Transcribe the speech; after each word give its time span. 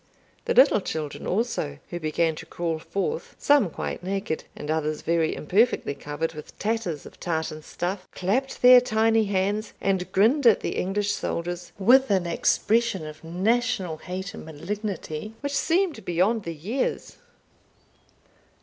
The 0.45 0.55
little 0.55 0.81
children 0.81 1.27
also, 1.27 1.77
who 1.91 1.99
began 1.99 2.33
to 2.37 2.47
crawl 2.47 2.79
forth, 2.79 3.35
some 3.37 3.69
quite 3.69 4.01
naked, 4.01 4.45
and 4.55 4.71
others 4.71 5.03
very 5.03 5.35
imperfectly 5.35 5.93
covered 5.93 6.33
with 6.33 6.57
tatters 6.57 7.05
of 7.05 7.19
tartan 7.19 7.61
stuff, 7.61 8.07
clapped 8.15 8.63
their 8.63 8.81
tiny 8.81 9.25
hands, 9.25 9.73
and 9.79 10.11
grinned 10.11 10.47
at 10.47 10.61
the 10.61 10.75
English 10.75 11.11
soldiers, 11.13 11.71
with 11.77 12.09
an 12.09 12.25
expression 12.25 13.05
of 13.05 13.23
national 13.23 13.97
hate 13.97 14.33
and 14.33 14.43
malignity 14.43 15.35
which 15.41 15.53
seemed 15.55 16.03
beyond 16.03 16.45
their 16.45 16.53
years. 16.55 17.17